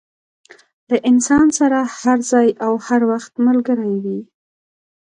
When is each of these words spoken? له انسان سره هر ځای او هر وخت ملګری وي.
له 0.89 0.97
انسان 1.11 1.45
سره 1.59 1.79
هر 2.01 2.19
ځای 2.31 2.49
او 2.65 2.73
هر 2.87 3.01
وخت 3.11 3.33
ملګری 3.47 3.95
وي. 4.03 4.19